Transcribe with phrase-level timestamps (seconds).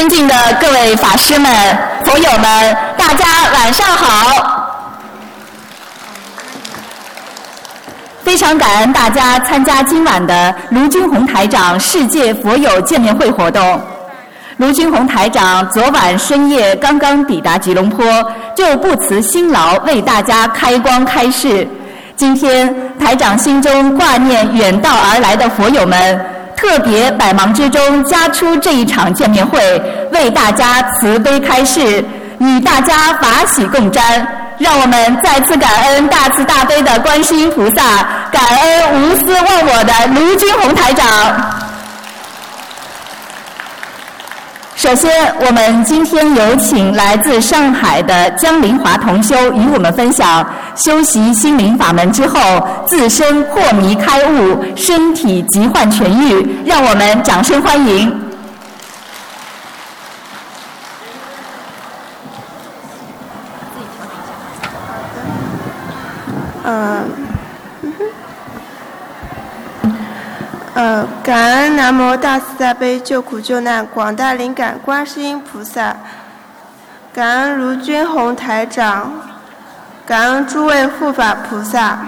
[0.00, 1.52] 尊敬的各位法师们、
[2.06, 4.86] 佛友们，大家晚上好！
[8.24, 13.78] 非常感恩大家参加今晚的卢军红台长世界佛友见面会活动。
[14.56, 18.02] 卢军红台长昨晚深夜刚刚抵达吉隆坡，
[18.56, 21.68] 就不辞辛劳为大家开光开示。
[22.16, 26.39] 今天台长心中挂念远道而来的佛友们。
[26.60, 29.58] 特别百忙之中加出这一场见面会，
[30.12, 32.04] 为大家慈悲开示，
[32.38, 34.26] 与大家法喜共沾。
[34.58, 41.06] 让我们再次感恩大慈大悲的观世音菩萨，感恩无私忘我的卢军红台长。
[44.80, 50.42] 首先，我们今天有请来自上海的江林华同修与我们分享
[50.74, 52.40] 修习心灵法门之后，
[52.86, 56.64] 自身破迷开悟，身体疾患痊愈。
[56.64, 58.10] 让我们掌声欢迎。
[66.64, 67.04] 嗯。
[70.72, 75.96] 呃，感恩南无大慈大悲救苦救难广大灵感观世音菩萨，
[77.10, 79.10] 感恩卢军宏台长，
[80.04, 81.98] 感恩诸位护法菩萨。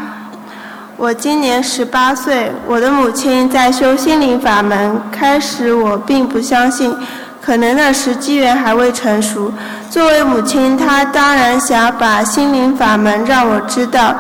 [0.99, 6.95] 我今年十八岁，我的母亲在修心灵法门，开始我并不相信，
[7.41, 9.51] 可能那时机缘还未成熟。
[9.89, 14.15] 作为母亲，她当然想把心灵法门让我知道。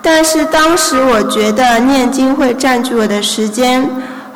[0.00, 3.86] 但是当时我觉得念经会占据我的时间，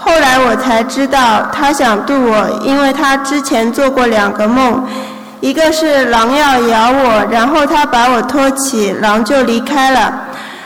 [0.04, 4.84] 后来我才知道他想渡我，因为他之前做过两个梦，
[5.40, 10.12] 一个是狼要咬我，然后他把我托起，狼就离开了；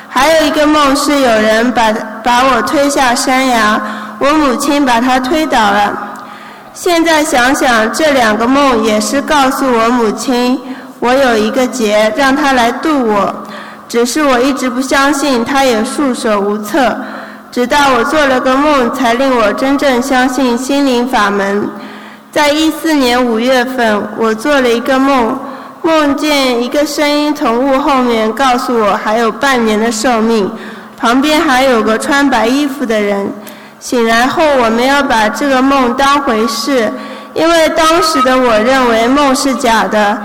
[0.09, 1.93] 还有一个梦是有人把
[2.25, 3.79] 把我推下山崖，
[4.19, 5.93] 我母亲把他推倒了。
[6.73, 10.59] 现在想想，这两个梦也是告诉我母亲，
[10.99, 13.35] 我有一个劫，让他来渡我。
[13.87, 16.97] 只是我一直不相信，他也束手无策。
[17.57, 21.67] 直到我做了个梦，才令我真正相信心灵法门。
[22.31, 25.35] 在一四年五月份，我做了一个梦，
[25.81, 30.53] 梦见一个声音从雾后面告诉我还有半年的寿命，
[30.99, 33.27] 旁边还有个穿白衣服的人。
[33.81, 36.93] 醒来后，我没有把这个梦当回事，
[37.33, 40.19] 因为当时的我认为梦是假的。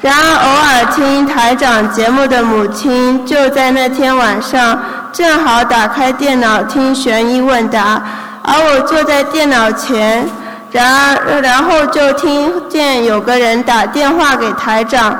[0.00, 4.80] 然而，偶尔听台长节目的母亲，就在那天晚上
[5.18, 8.00] 正好打开电脑听悬疑问答，
[8.40, 10.24] 而我坐在电脑前，
[10.70, 15.18] 然而，然后就听见有个人打电话给台长，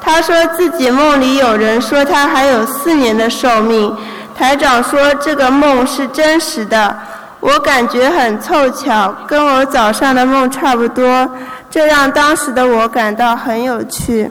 [0.00, 3.92] 他说自己梦里有人说他还有四年的寿命，
[4.38, 6.96] 台长说这个梦是真实的，
[7.40, 11.28] 我感觉很凑巧，跟我早上的梦差不多。
[11.68, 14.30] 这让当时的我感到很有趣。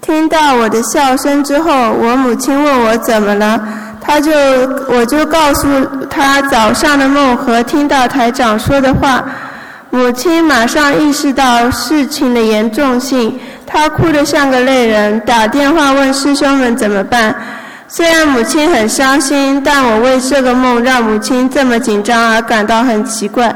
[0.00, 3.60] 听到我的笑声之后，我母亲问我怎么了，
[4.00, 4.30] 他就
[4.88, 5.66] 我就告诉
[6.08, 9.24] 他早上的梦和听到台长说的话。
[9.90, 17.34] 母亲马上意识到事情的严重性，她哭得像个泪人，打电话问师兄们怎么办。
[17.88, 23.54] 虽然母亲很伤心，但我为这个梦让母亲这么紧张而感到很奇怪。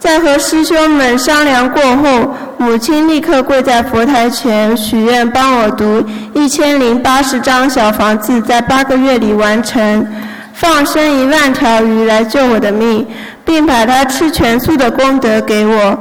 [0.00, 6.00] 在和师兄们商量过后，母亲立刻跪在佛台前许愿，帮我读
[6.32, 10.06] 一千零八十张小房子，在八个月里完成，
[10.54, 13.04] 放生一万条鱼来救我的命，
[13.44, 15.98] 并把他吃全素的功德给我。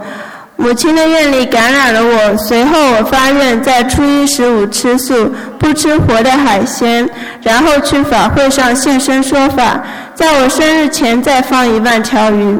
[0.56, 7.10] 母亲的愿力感染了我，随后我发愿在初一十五吃素，不吃活的海鲜，
[7.42, 9.82] 然后去法会上现身说法，
[10.14, 12.60] 在我生日前再放一万条鱼。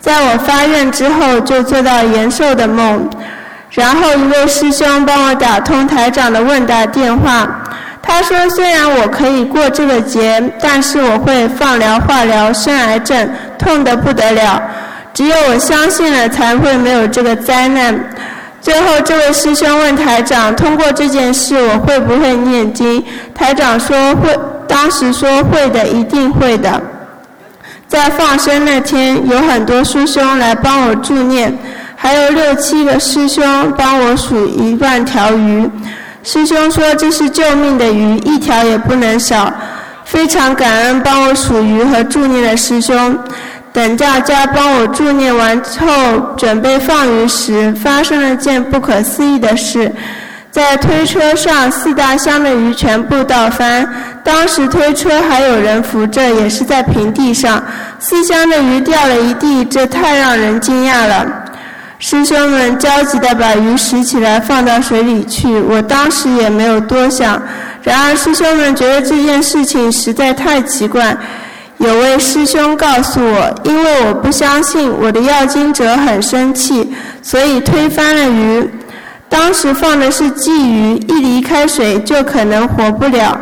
[0.00, 3.08] 在我发愿之后，就做到延寿的梦。
[3.70, 7.46] 然后一位师兄帮我打通台长的问答电话，
[8.02, 14.60] 他说：“虽然我可以过这个节，但是我会放疗、化疗、生癌症，痛得不得了。
[15.14, 17.94] 只有我相信了，才会没有这个灾难。”
[18.60, 23.04] 最后，这位师兄问台长：“通过这件事，我会不会念经？”
[23.34, 24.36] 台长说：“会。”
[24.66, 26.80] 当时说：“会的，一定会的。”
[27.90, 31.52] 在放生那天，有很多师兄来帮我助念，
[31.96, 33.42] 还有六七个师兄
[33.76, 35.68] 帮我数一万条鱼。
[36.22, 39.52] 师兄说这是救命的鱼，一条也不能少。
[40.04, 43.18] 非常感恩帮我数鱼和助念的师兄。
[43.72, 49.92] 等大家帮我助念完后，准备放鱼时，发生了件不可思议的事。
[50.50, 53.88] 在推车上，四大箱的鱼全部倒翻。
[54.24, 57.62] 当时推车还有人扶着，也是在平地上。
[58.00, 61.24] 四箱的鱼掉了一地，这太让人惊讶了。
[62.00, 67.40] 师兄们焦急地把鱼拾起来放到水里去，我当时也没有多想。
[67.82, 71.16] 然而师兄们觉得这件事情实在太奇怪。
[71.78, 76.92] 有位师兄告诉我，因为我不相信，我的要经者很生气，
[77.22, 78.68] 所以推翻了鱼。
[79.30, 83.38] 当时放的是鲫鱼，一离开水就可能活不了。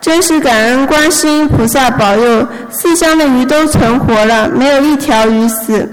[0.00, 5.88] 真是感恩观世音菩萨保佑，四箱的鱼都存活了，没有一条鱼死。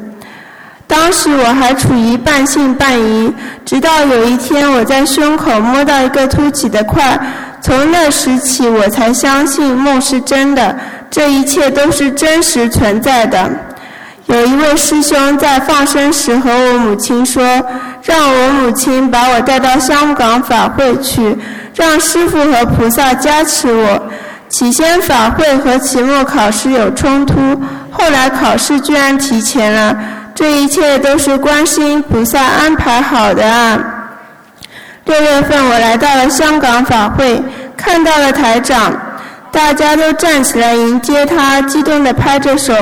[0.88, 3.32] 当时我还处于半信半疑，
[3.66, 7.20] 直到有一天我在胸口摸到一个凸起的块，
[7.62, 10.76] 从那时起我才相信梦是真的，
[11.12, 13.50] 这一切都是真实存在的。
[14.26, 17.44] 有一位师兄在放生时和我母亲说，
[18.02, 21.38] 让我母亲把我带到香港法会去，
[21.76, 24.04] 让师父和菩萨加持我。
[24.48, 27.36] 起先法会和期末考试有冲突，
[27.92, 29.96] 后来考试居然提前了。
[30.34, 33.78] 这一切都是观世音菩萨安排好的啊！
[35.06, 37.44] 六月份我来到了香港法会，
[37.76, 38.94] 看到了台长，
[39.52, 42.74] 大家都站起来迎接他，激动地拍着手。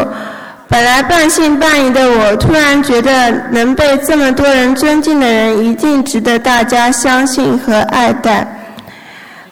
[0.69, 8.45] 本来半信半疑的我，突然觉得能被这么多人尊敬的人，一定值得大家相信和爱戴。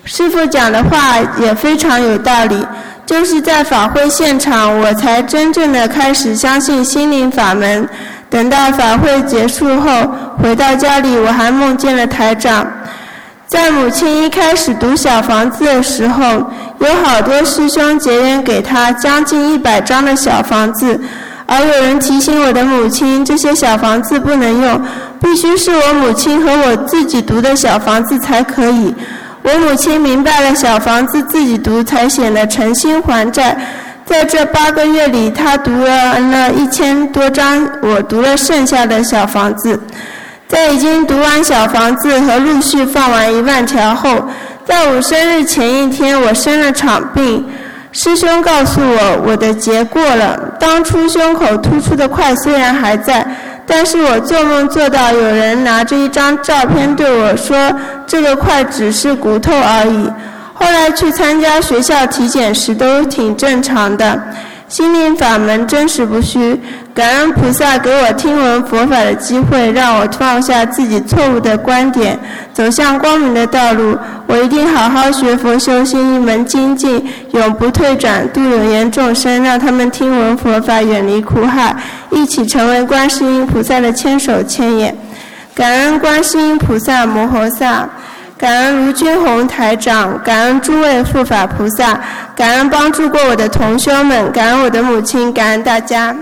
[0.03, 2.65] 师父讲的话也非常有道理。
[3.05, 7.87] 就是在法会现场，我才真正的开始相信心灵法门。
[8.31, 9.91] 等到法会结束后，
[10.41, 12.65] 回到家里，我还梦见了台长。
[13.47, 16.23] 在母亲一开始读小房子的时候，
[16.79, 20.99] 有好多师兄结缘给他将近一百张的小房子，
[21.45, 24.81] 而有人提醒我的母亲，这些小房子不能用，
[25.21, 28.93] 必须是我母亲和我自己读的小房子才可以。
[29.43, 33.55] 我母亲明白了，小房子自己读才显得诚心还债。
[34.05, 39.79] 在这八个月里，她读完了一千多张，我读了剩下的小房子。
[40.47, 44.29] 在已经读完小房子和陆续放完一万条后，
[44.65, 47.45] 在我生日前一天，我生了场病。
[47.91, 53.25] 师兄告诉我，我的劫过了，当初胸口突出的块虽然还在。
[53.67, 57.73] 但是我做梦做到有人拿着一张照片对我说
[58.05, 60.07] ：“这个块只是骨头而已。”
[60.53, 64.21] 后来去参加学校体检时都挺正常的。
[64.67, 66.61] 心灵法门真实不虚，
[66.95, 72.17] 感恩菩萨给我听闻佛法的机会，让我放下自己错误的观点，
[72.53, 73.97] 走向光明的道路。
[74.27, 81.75] 我一定好好学佛修心，一门精进，永不退转，度有缘众生，让他们听闻佛法，远离苦海，
[82.11, 84.95] 一起成为观世音菩萨的千手千眼。
[85.53, 87.89] 感恩观世音菩萨摩诃萨。
[88.37, 91.99] 感恩卢军宏台长，感恩诸位护法菩萨，
[92.35, 96.15] 感恩帮助过我的同修们，感恩我的母亲，感恩大家。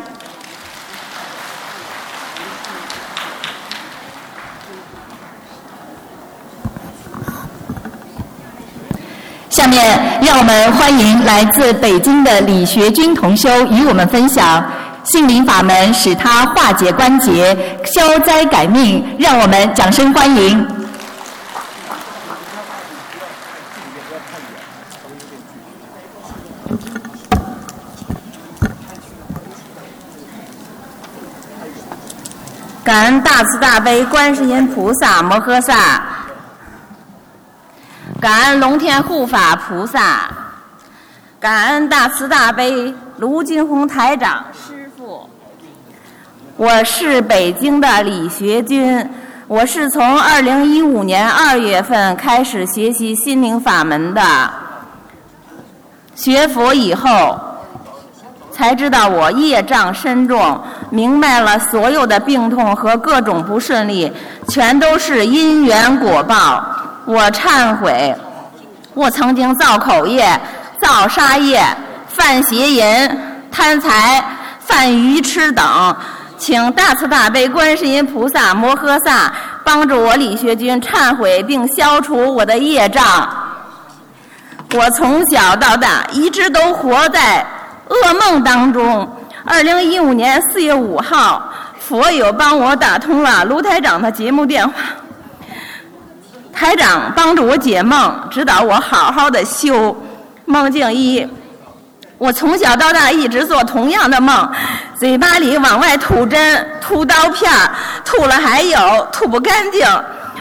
[9.63, 14.61] 下面让我们欢迎来自北京的李学军同修与我们分享
[15.05, 20.67] 心灵法门，使他化解关节、消灾改命，让我们掌声欢迎。
[32.83, 36.03] 感恩大慈大悲观世音菩萨摩诃萨，
[38.23, 40.31] 感恩龙天护法菩萨，
[41.41, 45.29] 感恩大慈大悲卢金红台长师傅。
[46.55, 49.05] 我是北京的李学军，
[49.45, 54.21] 我是从二零一五年二月份开始学习心灵法门的，
[56.15, 57.37] 学佛以后。
[58.53, 60.61] 才知道我业障深重，
[60.91, 64.13] 明白了所有的病痛和各种不顺利，
[64.47, 66.63] 全都是因缘果报。
[67.05, 68.15] 我忏悔，
[68.93, 70.39] 我曾经造口业、
[70.81, 71.61] 造杀业、
[72.07, 72.85] 犯邪淫、
[73.51, 74.23] 贪财、
[74.59, 75.95] 犯愚痴等，
[76.37, 79.33] 请大慈大悲观世音菩萨摩诃萨
[79.63, 83.27] 帮助我李学军忏悔并消除我的业障。
[84.73, 87.45] 我从小到大一直都活在。
[87.89, 89.07] 噩梦当中，
[89.43, 94.73] 二零一五年四月五号，佛友帮我打通了卢台长的节目电话。
[96.53, 99.95] 台长帮助我解梦，指导我好好的修。
[100.45, 101.27] 梦境一，
[102.17, 104.49] 我从小到大一直做同样的梦，
[104.99, 107.51] 嘴巴里往外吐针、吐刀片
[108.05, 109.85] 吐了还有，吐不干净。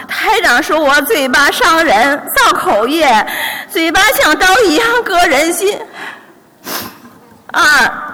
[0.06, 3.26] 台长说我嘴巴伤人，造口业，
[3.70, 5.78] 嘴巴像刀一样割人心。
[7.52, 7.62] 二，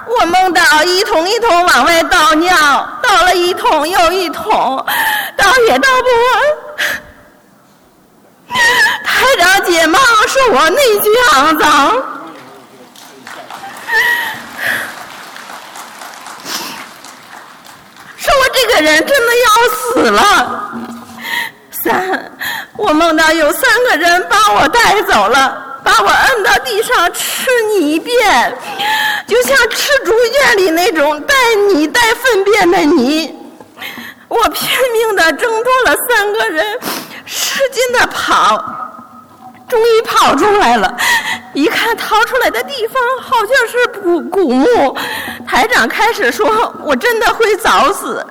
[0.07, 2.55] 我梦到一桶一桶往外倒尿，
[3.03, 4.85] 倒了一桶又一桶，
[5.37, 7.03] 倒也倒不完。
[8.49, 11.91] 台长解梦说我内虚肮脏，
[18.17, 20.73] 说我这个人真的要死了。
[21.85, 22.33] 三，
[22.77, 25.65] 我梦到有三个人把我带走了。
[25.85, 28.55] 把我摁到地上吃泥便，
[29.27, 31.35] 就像吃猪圈里那种带
[31.69, 33.35] 泥带粪便的泥。
[34.27, 36.79] 我拼命的挣脱了三个人，
[37.31, 38.57] 使劲的跑，
[39.69, 40.97] 终于跑出来了。
[41.53, 44.97] 一看逃出来的地方好像是古古墓，
[45.47, 48.27] 台长开始说：“我真的会早死。”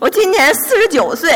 [0.00, 1.32] 我今年四十九岁。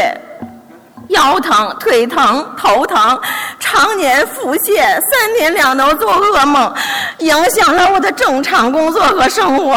[1.09, 3.21] 腰疼、腿疼、头疼，
[3.61, 6.75] 常年腹泻，三天两头做噩梦，
[7.19, 9.75] 影响了我的正常工作和生活。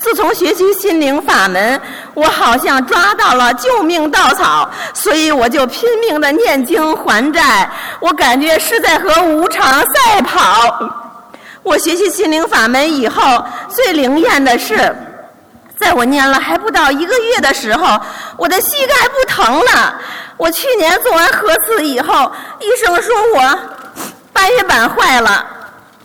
[0.00, 1.80] 自从学习心灵法门，
[2.14, 7.68] 我好像抓到了救命稻草，所以我就拼命的念经还债。
[8.00, 10.78] 我感觉是在和无常赛跑。
[11.62, 14.94] 我学习心灵法门以后，最灵验的是。
[15.78, 18.00] 在我念了还不到一个月的时候，
[18.36, 19.94] 我的膝盖不疼了。
[20.36, 23.58] 我去年做完核磁以后，医生说我
[24.32, 25.46] 半月板坏了，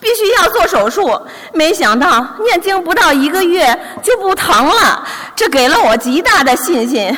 [0.04, 1.20] 必须要做手术。
[1.54, 5.04] 没想到念经不到一个月就不疼了，
[5.36, 7.18] 这给了我极大的信心。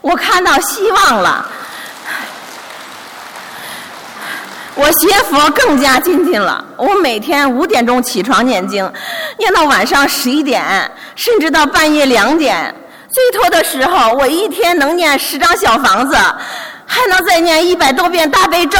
[0.00, 1.46] 我看到希望了。
[4.74, 6.64] 我学佛更加精进了。
[6.78, 8.90] 我每天五点钟起床念经，
[9.36, 12.74] 念到晚上十一点，甚至到半夜两点。
[13.10, 16.16] 最多的时候，我一天能念十张小房子，
[16.86, 18.78] 还能再念一百多遍大悲咒。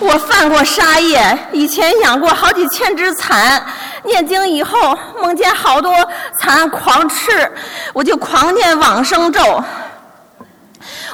[0.00, 3.64] 我犯过杀业，以前养过好几千只蚕。
[4.02, 5.92] 念经以后，梦见好多
[6.38, 7.50] 蚕狂吃，
[7.92, 9.62] 我就狂念往生咒。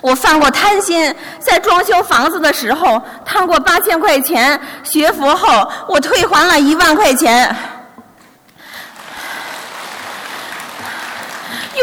[0.03, 7.55] 我犯过贪心，在装修房子的时候贪过八千块钱，学佛后我退还了一万块钱。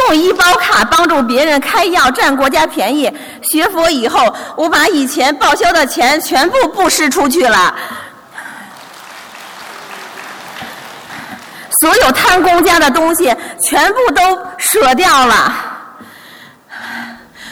[0.07, 3.11] 用医保卡帮助别人开药占国家便宜，
[3.41, 7.75] 学佛以后我把以前报销的钱全部布施出去了，
[11.81, 15.53] 所有贪公家的东西全部都舍掉了。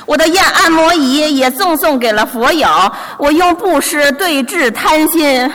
[0.06, 2.70] 我的按按摩仪也赠送给了佛友，
[3.18, 5.52] 我用布施对治贪心。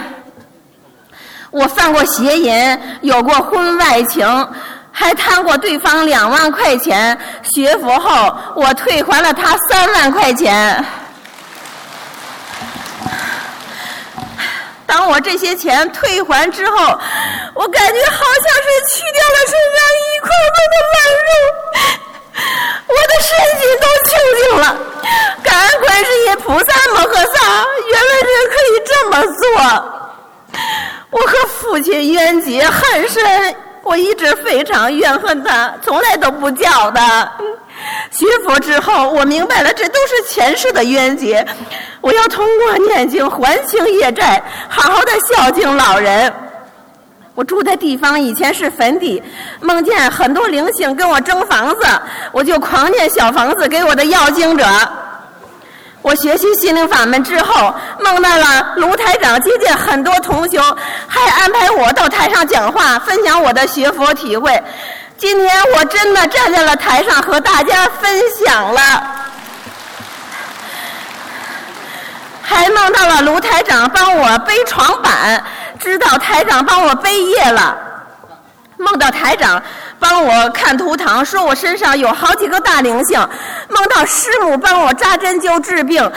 [1.50, 4.26] 我犯过邪淫，有过婚外情，
[5.00, 7.18] 还贪过对方两万块钱。
[7.54, 10.84] 学佛后，我退还了他三万块钱。
[14.84, 16.76] 当我这些钱退还之后，
[17.54, 21.32] 我感觉好像是去掉了身上一块块的烂肉。
[22.86, 24.64] 我的身心都清净了，
[25.42, 27.40] 感恩观世音菩萨摩诃萨，
[27.88, 29.42] 原来人可以这么做。
[31.10, 33.56] 我和父亲冤结很深，
[33.90, 37.28] 我一直非常怨恨他，从来都不叫他。
[38.12, 41.44] 学佛之后，我明白了，这都是前世的冤结。
[42.00, 46.32] 我要通过念经还清业债，好好的孝敬老人。
[47.34, 49.20] 我住的地方以前是坟地，
[49.60, 51.84] 梦见很多灵性跟我争房子，
[52.30, 54.64] 我就狂念小房子给我的要经者。
[56.02, 60.60] 我学习心灵法门之后，梦到了卢台长接见很多同修，
[61.06, 64.62] 还安排我到台上讲话，分享我的学佛体会。
[65.18, 68.80] 今天我真的站在了台上和大家分享了，
[72.40, 75.44] 还梦到了卢台长帮我背床板。
[75.78, 77.76] 知道台长帮我背业了，
[78.78, 79.62] 梦到台长
[79.98, 83.28] 帮我看图腾，说我身上有好几个大灵性。
[83.70, 86.10] 梦到师母帮我扎针灸治病，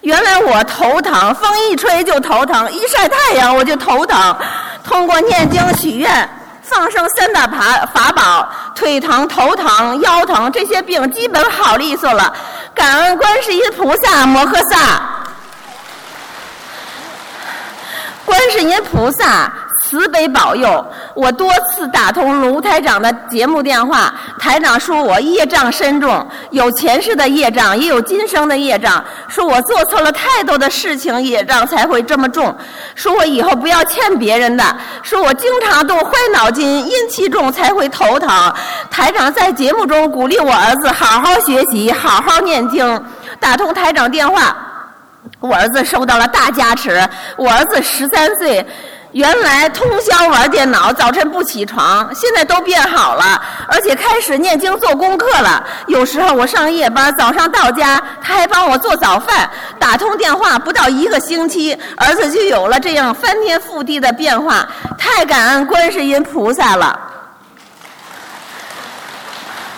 [0.00, 4.36] 原来我头疼，风一吹就头疼，一晒太阳我就头疼。
[4.82, 6.28] 通过念经许愿，
[6.62, 12.34] 放生三大法法宝，腿疼、头疼、腰疼这些病基本好利索了。
[12.74, 15.00] 感恩观世音菩萨摩诃萨。
[18.24, 19.52] 观世音菩萨
[19.94, 20.84] 慈悲保佑
[21.14, 24.12] 我，多次打通卢台长的节目电话。
[24.40, 29.04] 台长说我业障深重，有前世的业障，也有今生的业障。
[29.28, 32.52] 说我做错了太多的事情，业障才会这么重。
[32.96, 34.64] 说我以后不要欠别人的。
[35.04, 38.52] 说我经常动坏脑筋，阴气重才会头疼。
[38.90, 43.04] 台长在节目中鼓励我儿子好好学习，好好念经。
[43.38, 44.56] 打通台长电话。
[45.40, 47.02] 我儿子受到了大加持。
[47.36, 48.66] 我儿子十三岁，
[49.14, 55.64] 原来通宵玩电脑，早晨不起床，现在都变好了，而且开始念经做功课了。
[55.86, 59.48] 有时候我上夜班，早上到家，他还帮我做早饭。
[59.78, 64.68] 打通电话不到一个星期，儿子就有了这样翻天覆地的变化，
[64.98, 66.98] 太感恩观世音菩萨了。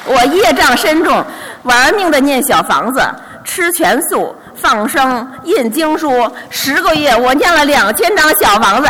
[0.07, 1.23] 我业障深重，
[1.65, 3.07] 玩命的念小房子，
[3.45, 4.35] 吃全素。
[4.59, 8.89] 放生印经书，十个月我念了两千张小房子，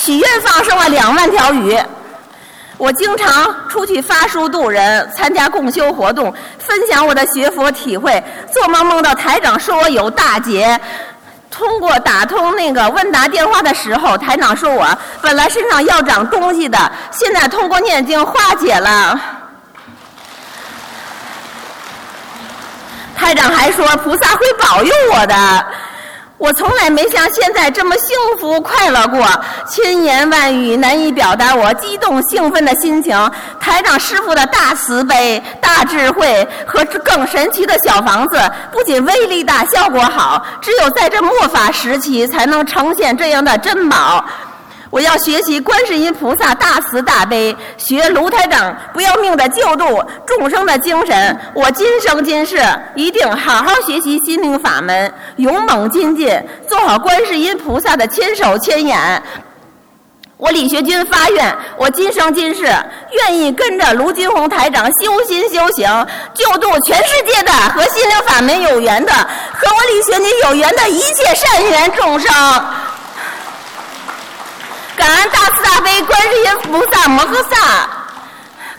[0.00, 1.78] 许愿放生了两万条鱼。
[2.78, 8.22] 我经常出去发书度人，参加共修活动，分享我的学佛体会。
[8.50, 10.80] 做梦梦到台长说我有大劫，
[11.50, 14.88] 通过打通那个问答电话的时候，台长说我
[15.20, 19.20] 本来身上要长东西的，现在通过念经化解了。
[23.14, 25.66] 台长还说菩萨会保佑我的，
[26.40, 29.22] 我从来没像现在这么幸福快乐过，
[29.68, 33.14] 千言万语难以表达我激动兴奋的心情。
[33.60, 38.40] 台长师傅的大慈悲、大智慧和更神奇的小房子，
[38.72, 44.24] 不仅威力大、效果好，只有在这末法时期才能呈现这样的珍宝。
[44.90, 51.38] 我要学习观世音菩萨大慈大悲，学卢台长不要命的救度众生的精神。
[51.54, 52.60] 我今生今世
[52.96, 56.28] 一定好好学习心灵法门，勇猛精进，
[56.68, 59.22] 做好观世音菩萨的千手千眼。
[60.36, 62.64] 我李学军发愿，我今生今世
[63.12, 65.86] 愿意跟着卢金红台长修心修行，
[66.34, 72.32] 救度全世界的和心灵法门有缘的，和我李学军有缘的一切善缘众生。
[75.00, 77.88] 感恩大慈大悲观世音菩萨摩诃萨，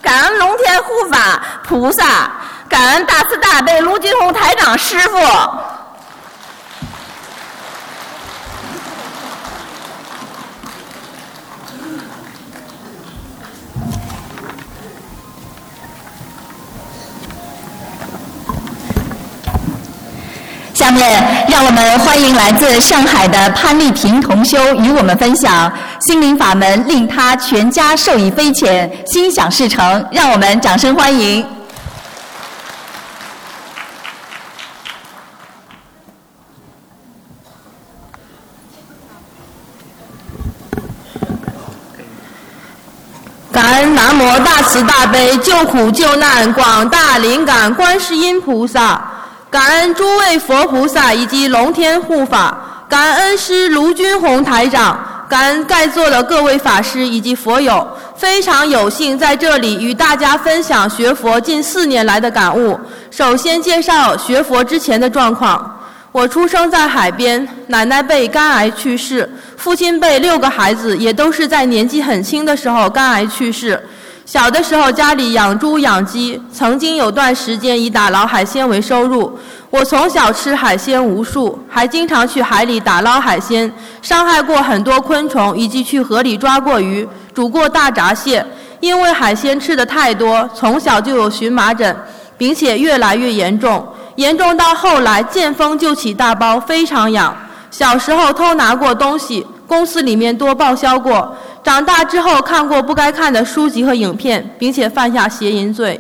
[0.04, 2.30] 感恩龙天护法菩萨，
[2.70, 5.18] 感恩大慈大悲卢金红台长师傅。
[20.82, 25.72] 下面，让我们欢迎来自上海的潘丽萍同修与我们分享
[26.08, 30.04] 心灵法门，令他全家受益匪浅，心想事成。
[30.12, 31.46] 让我们掌声欢迎。
[43.52, 49.00] 感恩南无大慈大悲救苦救难广大灵感观世音菩萨。
[49.52, 57.86] 感恩诸位佛菩萨以及龙天护法，感恩师卢军宏台长，感恩在座的各位法师以及佛友，
[58.16, 62.80] 非常有幸在这里与大家分享学佛近四年来的感悟。
[63.12, 65.82] 首先介绍学佛之前的状况：
[66.14, 73.78] 我出生在海边，奶奶被肝癌去世，父亲被六个孩子也都是在年纪很轻的时候肝癌去世。
[74.32, 79.38] 小的时候家里养猪养鸡，曾经有段时间以打捞海鲜为收入。
[79.70, 83.70] 我从小吃海鲜无数，还经常去海里打捞海鲜，
[84.02, 88.46] 伤害过很多昆虫，以及去河里抓过鱼，煮过大闸蟹。
[88.80, 91.94] 因为海鲜吃的太多，从小就有荨麻疹，
[92.38, 97.36] 并且越来越严重，严重到后来见风就起大包，非常痒。
[97.70, 101.36] 小时候偷拿过东西，公司里面多报销过。
[101.64, 106.00] 长大之后看过不该看的书籍和影片，并且犯下邪淫罪，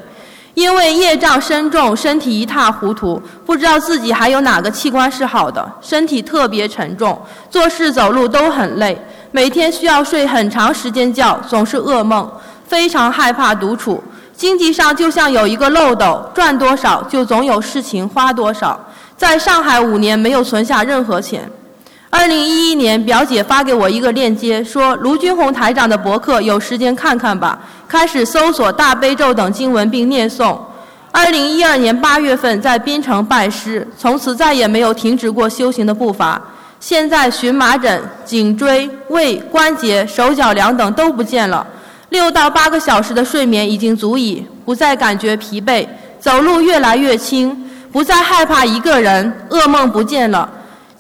[0.56, 7.20] 因为业障深重，身体一塌糊涂，不知道自己还有哪个器官是好的，身体特别沉重，
[7.50, 9.00] 做事走路都很累，
[9.32, 12.30] 每天需要睡很长时间觉，总是噩梦，
[12.66, 14.04] 非常害怕独处。
[14.34, 18.80] 经济上就像有一个漏斗，赚多少就总有事情花多少，
[19.16, 21.48] 在上海五年没有存下任何钱。
[22.12, 27.58] 二零一一年，表姐发给我一个链接，说卢军宏台长的博客有时间看看吧。
[27.88, 30.60] 开始搜索大悲咒等经文并念诵。
[31.10, 36.40] 二零一二年八月份在槟城拜师，从此再也没有停止过修行的步伐。
[36.82, 41.66] 现在荨麻疹、颈椎、胃、关节、手脚凉等都不见了，
[42.10, 45.88] 六到八个小时的睡眠已经足以，不再感觉疲惫，
[46.20, 50.50] 走路越来越轻，不再害怕一个人，噩梦不见了。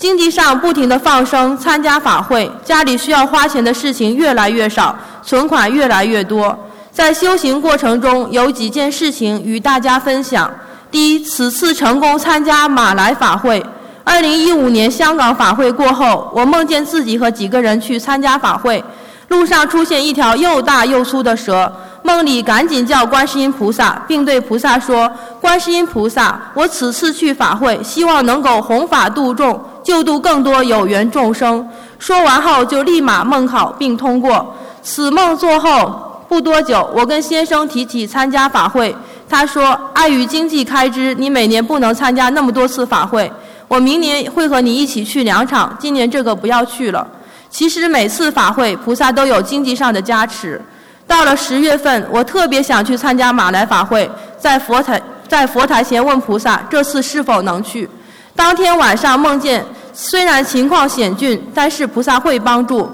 [0.01, 6.57] 经济上不停的放生、参加法会，家里需要花钱的事情越来越少，存款越来越多。
[6.91, 10.49] 在修行过程中，有几件事情与大家分享。
[10.89, 13.63] 第一，此次成功参加马来法会。
[14.03, 18.83] 二零一五年香港法会过后，我梦见自己和几个人去参加法会，
[19.27, 25.09] 路上出现一条又大又粗的蛇，梦里赶紧叫观世音菩萨，并对菩萨说
[25.39, 31.67] ：“观世音菩萨，我此次去法会，希望能够弘法度众，救度更多有缘众生。”
[31.99, 34.55] 说完后就立马梦考并通过。
[34.81, 38.95] 此梦做后不多久，我跟先生提起参加法会，
[39.29, 43.31] 他说：“碍于经济开支，你每年不能参加那么多次法会。
[43.67, 47.05] 我明年会和你一起去两场，今年这个不要去了。”
[47.51, 50.59] 其实每次法会，菩萨都有经济上的加持。
[51.05, 57.89] 到了十月份，我特别想去参加马来法会，在佛台在佛台前问菩萨，这次是否能去。
[58.35, 59.63] 当天晚上梦见，
[59.93, 62.89] 虽然情况险峻，但是菩萨会帮助。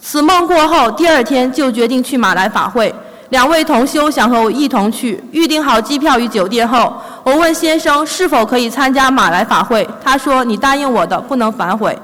[0.00, 2.94] 此梦过后，第二天就决定去马来法会。
[3.30, 6.92] 两位同修想和我一同去，预定好机票与酒店后，
[7.24, 11.98] 我问先生是否可以参加马来法会，他说：“你答应我的，不能反悔。”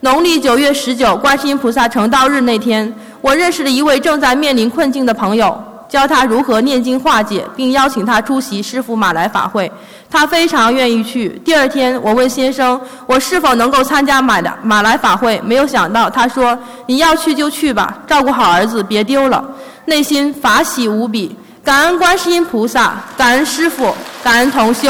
[0.00, 9.72] 农历九月十九，观世音菩萨成道日那天，我认识了一位正在面临困境的朋友，教他如何念经化解，并邀请他出席师父马来法会。
[10.14, 11.28] 他非常愿意去。
[11.44, 15.40] 第二天，我问先生，我是否能够参加马来马来法会？
[15.44, 19.44] 没有想到，他说：“你要去就去吧，照顾好儿子，别丢了。”
[19.86, 24.88] 内心法喜无比，感恩观世音菩萨，感恩师父，感恩同修。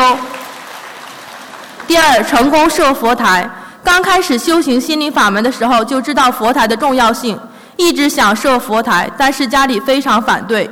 [1.86, 3.48] 第二，成功设佛台。
[3.82, 7.40] 刚开始修行心灵法门的时候，就知道佛台的重要性，
[7.76, 10.68] 一直想设佛台，但是家里非常反对，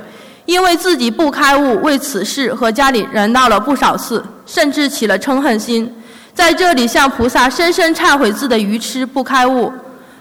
[0.52, 5.90] 因为自己不开悟，为此事和家里人闹了不少次，甚至起了嗔恨心，
[6.34, 9.72] 在这里向菩萨深深忏悔自的愚痴不开悟。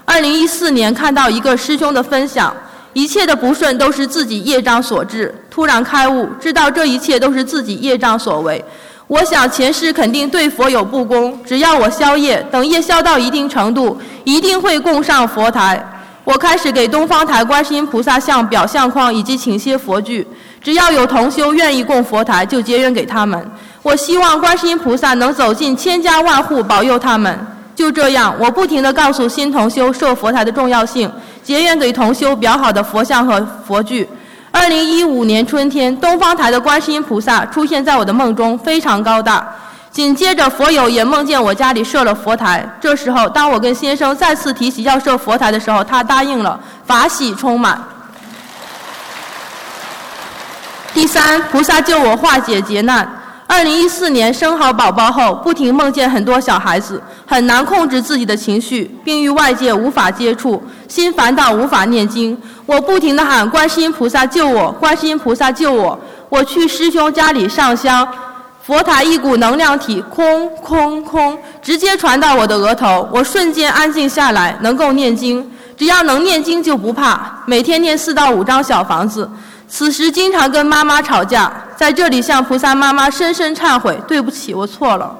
[0.06, 2.50] 二零一四年看到一个师兄的分享，
[2.94, 8.64] 一切的不顺都是自己业障所致，突然开悟，知道这一切都是自己业障所为。
[9.08, 15.86] 我想前世肯定对佛有不公，只要我消业，等业消到一定程度，一定会供上佛台。
[16.24, 20.26] 我开始给东方台观世音菩萨像表相框以及请些佛具，
[20.62, 23.50] 只要有同修愿意供佛台，就结缘给他们。
[23.82, 27.36] 我希望观世音菩萨能走进千家万户，保佑他们。
[27.74, 31.10] 就这样，我不停地告诉新同修设佛台的重要性，
[31.42, 34.08] 结缘给同修裱好的佛像和佛具。
[34.52, 39.52] 二零一五年春天，东方台的观世音菩萨出现在我的梦中，非常高大。
[39.92, 42.66] 紧接着，佛友也梦见我家里设了佛台。
[42.80, 47.78] 这时候，当我跟先生再次提起要设佛台的时候，他答应了，法喜充满。
[50.94, 53.06] 第三，菩萨救我化解劫难。
[53.46, 62.40] 二零一四年生好宝宝后，不停梦见很多小孩子，很难控制自己的情绪，并与外界无法接触，心烦到无法念经。
[62.64, 65.98] 我不停地喊观世音菩萨救我，观世音菩萨救我。
[66.30, 68.08] 我去师兄家里上香，
[68.64, 75.50] 佛台一股能量体空空空，直接传到我的额头，我瞬间安静下来，能够念经。
[75.76, 79.28] 只要能念经就不怕，每天念四到五张小房子。
[79.66, 85.12] 此时经常跟妈妈吵架，在这里向菩萨妈妈深深忏悔，对不起，我错了。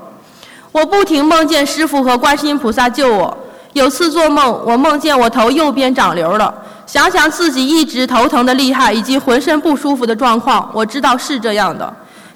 [0.70, 3.36] 我不停梦见师傅和观世音菩萨救我。
[3.72, 6.54] 有次做梦，我梦见我头右边长瘤了。
[6.86, 11.92] 想想自己一直头疼的厉害，以及浑身不舒服的状况，我知道是这样的。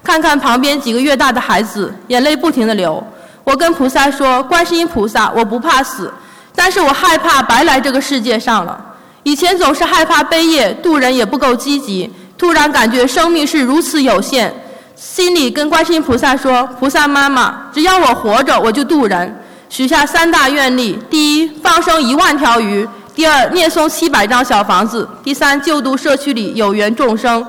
[0.07, 3.05] 看看旁边几个月大的孩子，眼泪不停地流。
[3.43, 6.13] 我跟菩萨说：“观世音菩萨，我不怕死，
[6.55, 8.81] 但是我害怕白来这个世界上了。
[9.25, 12.09] 以前总是害怕悲业，渡人也不够积极。
[12.39, 14.55] 突然感觉生命是如此有限，
[14.95, 19.45] 心里跟观世音菩萨说：菩萨妈妈，只要我活着，我就渡人。
[19.69, 27.45] 许下三大愿力：第一，放生一万条鱼。”第二，念诵七百张小房子；第三，救度社区里有缘众生。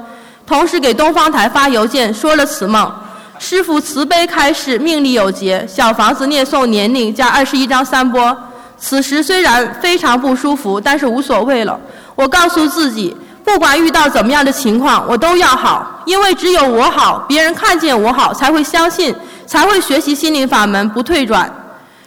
[0.48, 2.92] 同时给东方台发邮件说了此梦。
[3.38, 8.36] 师傅慈悲开示，命里有劫，小房子念诵年龄加二十一张三波。
[8.80, 11.80] 此时虽然非常不舒服，但是无所谓了。
[12.16, 19.14] 我告诉自己，不管遇到怎么样的情况，我都要好，因为只有我好，别人看见我好，才会相信，
[19.46, 21.52] 才会学习心灵法门，不退转。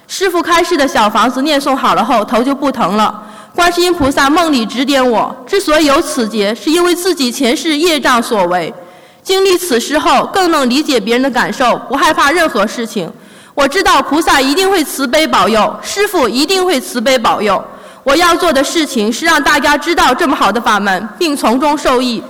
[0.09, 3.23] 师傅开示的小房子念诵好了后，头就不疼了。
[3.55, 8.73] 观世音菩萨梦里指点我，之所以有此劫，是因为自己前世业障所为。
[9.23, 13.11] 经历此事后，更能理解别人的感受，不害怕任何事情。
[13.55, 17.63] 我知道菩萨一定会慈悲保佑，师父一定会慈悲保佑。
[18.03, 22.23] 我要做的事情是让大家知道这么好的法门，并从中受益。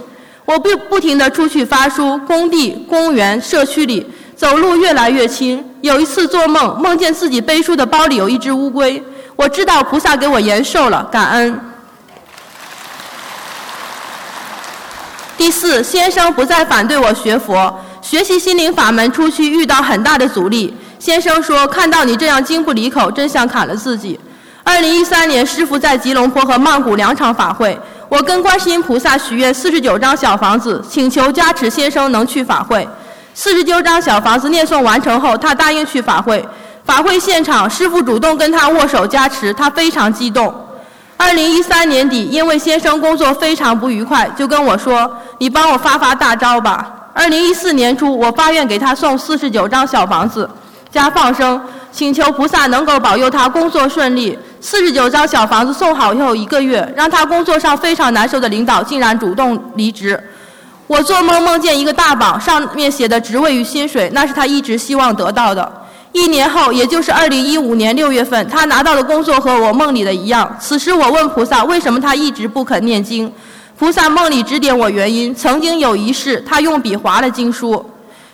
[0.44, 4.04] 我不不停地出去发书，工地、公园、社区里
[4.35, 5.64] 走路越来越轻。
[5.83, 9.00] 有一次做梦，梦见自己背书的包里有一只乌龟。
[9.40, 11.59] 我知道菩萨给我延寿了，感恩。
[15.35, 20.76] 第四，先生不再反对我学佛，学习心灵法门出去遇到很大的阻力。
[20.98, 24.20] 先生说：“看到你这样经不离口，真想砍了自己。”
[24.62, 32.87] 二零一三年，师傅在吉隆坡和曼谷两场法会，我跟观世音菩萨许愿四十九张小房子，请求加持先生能去法会。
[33.33, 36.46] 四十九张小房子念诵完成后，他答应去法会。
[36.90, 40.53] 法会现场，师傅主动跟他握手加持，他非常激动。
[41.16, 50.50] 二零一三年底，因为先生工作非常不愉快，就跟我说：“你帮我发发大招吧。”二零一四年初，我发愿给他送四十九张小房子，
[50.90, 54.37] 加放生，请求菩萨能够保佑他工作顺利。
[54.61, 60.20] 四十九张小房子送好以后一个月，让他工作上非常难受的领导竟然主动离职。
[60.88, 65.72] 我做梦梦见一个大榜，上面写的职位与薪水，那是他一直希望得到的。
[66.12, 70.57] 一年后，也就是二零一五年六月份，他拿到的工作和我梦里的一样。
[70.61, 73.33] 此时我问菩萨，为什么他一直不肯念经？
[73.79, 77.85] 菩萨梦里指点我原因：曾经有一世，他用笔划了经书。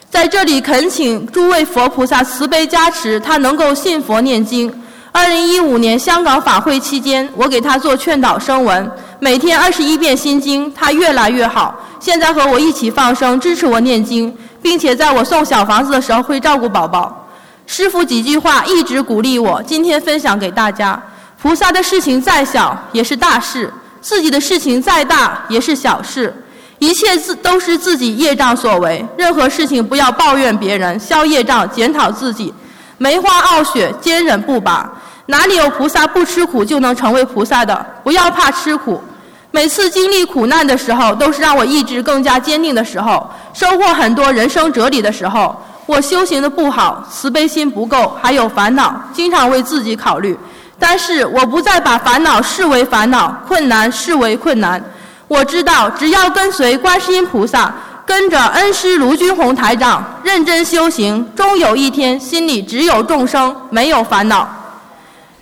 [0.09, 4.73] 在这里恳请诸位佛菩萨慈悲加持，他能够信佛念经。
[5.13, 11.75] 二零一五年香港法会期间，我给他做劝导声文，每天二十一遍心经，他越来越好。
[12.01, 17.26] 现在和我一起放生，支持我念经，并且在我送小房子的时候会照顾宝宝。
[17.67, 21.01] 师父几句话一直鼓励我，今天分享给大家：
[21.43, 26.33] 菩萨的事情再小也是大事，自己的事情再大也是小事，
[26.79, 29.05] 一切自都是自己业障所为。
[29.19, 32.55] 任何事情不要抱怨别人，消业障，检讨自己。
[32.99, 34.89] 梅花傲雪，坚忍不拔。
[35.27, 37.85] 哪里有菩萨不吃苦就能成为菩萨的？
[38.05, 39.03] 不要怕吃苦。
[39.51, 45.61] 每次经历苦难的时候，都是让我意志更加坚定的时候，收获很多人生哲理的时候。
[45.87, 50.37] 我修行的不好，慈悲心不够，还有烦恼，经常为自己考虑。
[50.79, 54.83] 但是我不再把烦恼视为烦恼，困难视为困难。
[55.29, 57.73] 我知道，只要跟随观世音菩萨，
[58.05, 64.49] 跟着恩师卢军宏台长认真修行，终有一天心里只有众生，没有烦恼。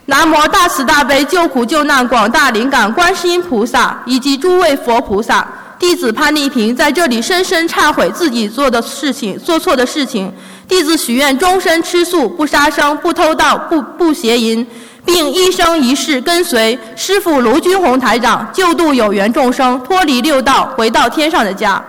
[0.06, 5.46] 南无大慈大悲救苦救难广大灵感观世音菩萨以及诸位佛菩萨。
[5.86, 10.32] 弟子潘丽萍在这里深深忏悔自己做的事情、做错的事情。
[10.66, 14.66] 弟子许愿终身吃素，不杀生，不偷盗，不不邪淫，
[15.04, 21.84] 并一生一世跟随师父卢军宏台长，救度有缘众生，脱离六道，回到天上的家。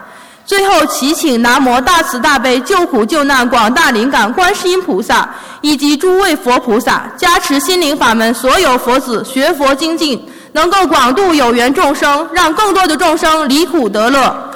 [0.45, 5.27] 最后祈请南无大慈大悲救苦救难广大灵感观世音菩萨
[5.61, 10.21] 以及诸位佛菩萨加持心灵法门所有佛子学佛精进。
[10.55, 14.51] 能够广度有缘众生，让更多的众生离苦得乐。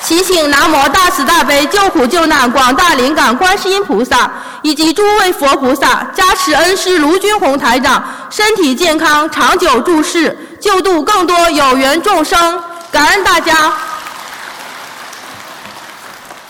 [0.00, 4.30] 祈请南无大慈大悲救苦救难广大灵感观世音菩萨
[4.62, 12.62] 以及诸位佛菩萨加持恩师卢军宏台长身体健康长久住世，救度更多有缘众生。
[12.92, 13.72] 感恩大家。